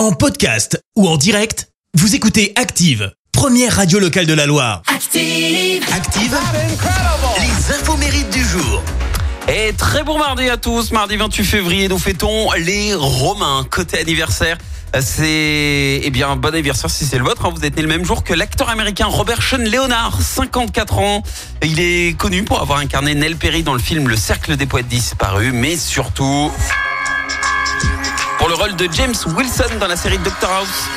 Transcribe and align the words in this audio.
En 0.00 0.12
podcast 0.12 0.82
ou 0.96 1.06
en 1.06 1.18
direct, 1.18 1.68
vous 1.92 2.14
écoutez 2.14 2.54
Active, 2.56 3.12
première 3.32 3.76
radio 3.76 3.98
locale 3.98 4.24
de 4.24 4.32
la 4.32 4.46
Loire. 4.46 4.80
Active. 4.86 5.84
Active, 5.94 6.38
les 7.38 7.74
infos 7.74 7.98
mérites 7.98 8.30
du 8.30 8.42
jour. 8.42 8.82
Et 9.46 9.74
très 9.74 10.02
bon 10.02 10.16
mardi 10.18 10.48
à 10.48 10.56
tous. 10.56 10.90
Mardi 10.92 11.16
28 11.16 11.44
février, 11.44 11.88
nous 11.88 11.98
fêtons 11.98 12.50
les 12.52 12.94
Romains. 12.94 13.66
Côté 13.70 13.98
anniversaire, 13.98 14.56
c'est 15.02 16.00
eh 16.02 16.10
bien 16.10 16.34
bon 16.34 16.48
anniversaire 16.48 16.88
si 16.88 17.04
c'est 17.04 17.18
le 17.18 17.24
vôtre. 17.24 17.44
hein. 17.44 17.52
Vous 17.54 17.62
êtes 17.66 17.76
né 17.76 17.82
le 17.82 17.88
même 17.88 18.06
jour 18.06 18.24
que 18.24 18.32
l'acteur 18.32 18.70
américain 18.70 19.04
Robert 19.04 19.42
Sean 19.42 19.58
Leonard, 19.58 20.18
54 20.22 20.98
ans. 20.98 21.22
Il 21.62 21.78
est 21.78 22.16
connu 22.16 22.42
pour 22.42 22.62
avoir 22.62 22.78
incarné 22.78 23.14
Nell 23.14 23.36
Perry 23.36 23.62
dans 23.62 23.74
le 23.74 23.78
film 23.80 24.08
Le 24.08 24.16
Cercle 24.16 24.56
des 24.56 24.64
poètes 24.64 24.88
disparus, 24.88 25.52
mais 25.52 25.76
surtout 25.76 26.50
de 28.76 28.88
James 28.92 29.14
Wilson 29.36 29.78
dans 29.80 29.86
la 29.86 29.96
série 29.96 30.18
Doctor 30.18 30.50
House, 30.50 30.88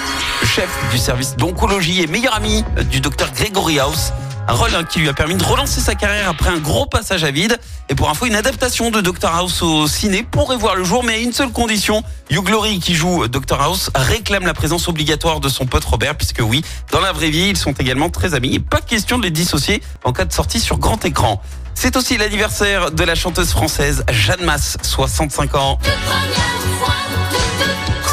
chef 0.44 0.70
du 0.92 0.98
service 0.98 1.36
d'oncologie 1.36 2.02
et 2.02 2.08
meilleur 2.08 2.36
ami 2.36 2.64
du 2.92 3.00
docteur 3.00 3.32
Gregory 3.32 3.80
House. 3.80 4.12
Un 4.48 4.54
rôle 4.54 4.76
hein, 4.76 4.84
qui 4.84 5.00
lui 5.00 5.10
a 5.10 5.14
permis 5.14 5.36
de 5.36 5.44
relancer 5.44 5.80
sa 5.80 5.96
carrière 5.96 6.30
après 6.30 6.50
un 6.50 6.58
gros 6.58 6.86
passage 6.86 7.24
à 7.24 7.32
vide. 7.32 7.58
Et 7.90 7.96
pour 7.96 8.10
info, 8.10 8.26
une 8.26 8.36
adaptation 8.36 8.92
de 8.92 9.02
Doctor 9.02 9.34
House 9.34 9.62
au 9.62 9.88
ciné 9.88 10.24
pourrait 10.24 10.58
voir 10.58 10.76
le 10.76 10.84
jour, 10.84 11.04
mais 11.04 11.14
à 11.14 11.18
une 11.18 11.32
seule 11.32 11.52
condition. 11.52 12.04
Hugh 12.30 12.50
Laurie, 12.50 12.80
qui 12.80 12.94
joue 12.94 13.28
Doctor 13.28 13.62
House, 13.62 13.90
réclame 13.96 14.46
la 14.46 14.54
présence 14.54 14.88
obligatoire 14.88 15.40
de 15.40 15.50
son 15.50 15.66
pote 15.66 15.86
Robert, 15.86 16.16
puisque 16.16 16.42
oui, 16.42 16.64
dans 16.92 17.00
la 17.00 17.12
vraie 17.12 17.30
vie, 17.30 17.50
ils 17.50 17.58
sont 17.58 17.74
également 17.74 18.10
très 18.10 18.34
amis. 18.34 18.56
Et 18.56 18.60
pas 18.60 18.82
question 18.82 19.18
de 19.18 19.24
les 19.24 19.32
dissocier 19.32 19.82
en 20.04 20.12
cas 20.12 20.26
de 20.26 20.34
sortie 20.34 20.60
sur 20.60 20.78
grand 20.78 21.04
écran. 21.06 21.42
C'est 21.76 21.96
aussi 21.96 22.18
l'anniversaire 22.18 22.92
de 22.92 23.04
la 23.04 23.16
chanteuse 23.16 23.52
française 23.52 24.04
Jeanne 24.12 24.44
Masse, 24.44 24.78
65 24.84 25.56
ans. 25.56 25.80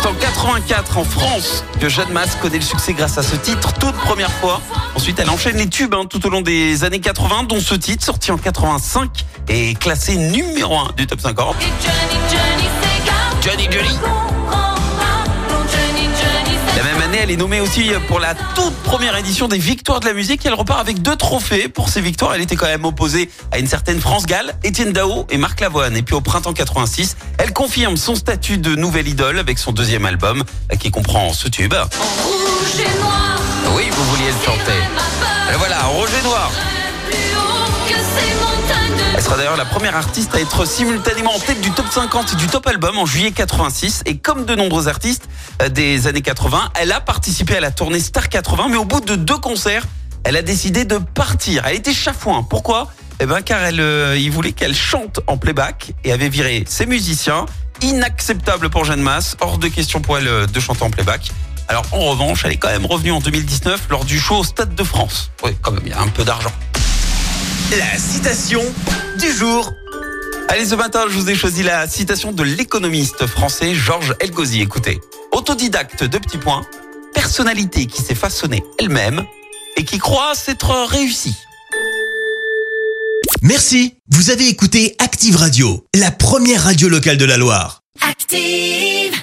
C'est 0.00 0.08
en 0.08 0.14
84 0.14 0.96
en 0.96 1.04
France 1.04 1.62
que 1.78 1.90
Jeanne 1.90 2.10
Masse 2.10 2.34
connaît 2.40 2.56
le 2.58 2.64
succès 2.64 2.94
grâce 2.94 3.18
à 3.18 3.22
ce 3.22 3.36
titre, 3.36 3.74
toute 3.74 3.94
première 3.96 4.30
fois. 4.30 4.62
Ensuite, 4.94 5.18
elle 5.18 5.28
enchaîne 5.28 5.58
les 5.58 5.68
tubes 5.68 5.94
hein, 5.94 6.06
tout 6.08 6.26
au 6.26 6.30
long 6.30 6.40
des 6.40 6.84
années 6.84 7.00
80, 7.00 7.42
dont 7.44 7.60
ce 7.60 7.74
titre, 7.74 8.02
sorti 8.02 8.30
en 8.30 8.38
85, 8.38 9.10
est 9.48 9.78
classé 9.78 10.16
numéro 10.16 10.74
1 10.78 10.92
du 10.96 11.06
top 11.06 11.20
50. 11.20 11.56
Johnny 13.42 13.68
Johnny. 13.70 13.90
Même 13.90 13.98
année, 14.60 14.79
elle 17.30 17.34
est 17.34 17.38
nommée 17.38 17.60
aussi 17.60 17.92
pour 18.08 18.18
la 18.18 18.34
toute 18.34 18.74
première 18.82 19.16
édition 19.16 19.46
des 19.46 19.56
Victoires 19.56 20.00
de 20.00 20.06
la 20.06 20.14
musique. 20.14 20.44
Elle 20.44 20.54
repart 20.54 20.80
avec 20.80 21.00
deux 21.00 21.14
trophées 21.14 21.68
pour 21.68 21.88
ses 21.88 22.00
victoires. 22.00 22.34
Elle 22.34 22.40
était 22.40 22.56
quand 22.56 22.66
même 22.66 22.84
opposée 22.84 23.30
à 23.52 23.60
une 23.60 23.68
certaine 23.68 24.00
France 24.00 24.26
Gall, 24.26 24.52
Étienne 24.64 24.92
Dao 24.92 25.28
et 25.30 25.36
Marc 25.38 25.60
Lavoine. 25.60 25.96
Et 25.96 26.02
puis 26.02 26.16
au 26.16 26.20
printemps 26.20 26.52
86, 26.52 27.16
elle 27.38 27.52
confirme 27.52 27.96
son 27.96 28.16
statut 28.16 28.58
de 28.58 28.74
nouvelle 28.74 29.06
idole 29.06 29.38
avec 29.38 29.60
son 29.60 29.70
deuxième 29.70 30.06
album 30.06 30.42
qui 30.80 30.90
comprend 30.90 31.32
ce 31.32 31.46
tube. 31.46 31.74
Oui, 33.76 33.84
vous 33.92 34.04
vouliez 34.04 34.26
le 34.26 34.44
chanter. 34.44 34.69
Sera 39.30 39.38
d'ailleurs 39.38 39.56
la 39.56 39.64
première 39.64 39.94
artiste 39.94 40.34
à 40.34 40.40
être 40.40 40.64
simultanément 40.64 41.32
en 41.32 41.38
tête 41.38 41.60
du 41.60 41.70
top 41.70 41.86
50 41.88 42.32
et 42.32 42.36
du 42.36 42.48
top 42.48 42.66
album 42.66 42.98
en 42.98 43.06
juillet 43.06 43.30
86. 43.30 44.02
Et 44.06 44.16
comme 44.16 44.44
de 44.44 44.56
nombreux 44.56 44.88
artistes 44.88 45.28
euh, 45.62 45.68
des 45.68 46.08
années 46.08 46.20
80, 46.20 46.72
elle 46.80 46.90
a 46.90 47.00
participé 47.00 47.56
à 47.56 47.60
la 47.60 47.70
tournée 47.70 48.00
Star 48.00 48.28
80, 48.28 48.66
mais 48.70 48.76
au 48.76 48.84
bout 48.84 49.00
de 49.00 49.14
deux 49.14 49.38
concerts, 49.38 49.84
elle 50.24 50.36
a 50.36 50.42
décidé 50.42 50.84
de 50.84 50.98
partir. 50.98 51.64
Elle 51.66 51.76
était 51.76 51.92
chafouin. 51.92 52.42
Pourquoi? 52.42 52.88
Eh 53.20 53.26
ben 53.26 53.40
car 53.40 53.62
elle, 53.62 53.78
euh, 53.78 54.18
il 54.18 54.32
voulait 54.32 54.50
qu'elle 54.50 54.74
chante 54.74 55.20
en 55.28 55.36
playback 55.36 55.92
et 56.02 56.10
avait 56.10 56.28
viré 56.28 56.64
ses 56.66 56.86
musiciens. 56.86 57.46
Inacceptable 57.82 58.68
pour 58.68 58.84
Jeanne 58.84 59.02
Masse, 59.02 59.36
hors 59.40 59.58
de 59.58 59.68
question 59.68 60.00
pour 60.00 60.18
elle 60.18 60.26
euh, 60.26 60.46
de 60.46 60.58
chanter 60.58 60.82
en 60.82 60.90
playback. 60.90 61.30
Alors 61.68 61.84
en 61.92 62.00
revanche, 62.00 62.44
elle 62.44 62.52
est 62.52 62.56
quand 62.56 62.72
même 62.72 62.86
revenue 62.86 63.12
en 63.12 63.20
2019 63.20 63.82
lors 63.90 64.04
du 64.04 64.18
show 64.18 64.38
au 64.38 64.44
Stade 64.44 64.74
de 64.74 64.82
France. 64.82 65.30
Oui, 65.44 65.52
quand 65.62 65.70
même, 65.70 65.82
il 65.86 65.92
y 65.92 65.94
a 65.94 66.00
un 66.00 66.08
peu 66.08 66.24
d'argent. 66.24 66.52
La 67.78 67.96
citation 67.96 68.62
du 69.20 69.32
jour. 69.32 69.74
Allez, 70.48 70.64
ce 70.64 70.74
matin, 70.74 71.04
je 71.08 71.18
vous 71.18 71.28
ai 71.28 71.34
choisi 71.34 71.62
la 71.62 71.86
citation 71.86 72.32
de 72.32 72.42
l'économiste 72.42 73.26
français 73.26 73.74
Georges 73.74 74.14
Elgozi. 74.18 74.62
Écoutez, 74.62 74.98
autodidacte 75.32 76.04
de 76.04 76.18
petits 76.18 76.38
points, 76.38 76.62
personnalité 77.12 77.86
qui 77.86 78.00
s'est 78.00 78.14
façonnée 78.14 78.64
elle-même 78.78 79.24
et 79.76 79.84
qui 79.84 79.98
croit 79.98 80.34
s'être 80.34 80.70
réussie. 80.86 81.36
Merci, 83.42 83.94
vous 84.10 84.30
avez 84.30 84.48
écouté 84.48 84.96
Active 84.98 85.36
Radio, 85.36 85.84
la 85.94 86.10
première 86.10 86.64
radio 86.64 86.88
locale 86.88 87.18
de 87.18 87.26
la 87.26 87.36
Loire. 87.36 87.82
Active. 88.00 89.19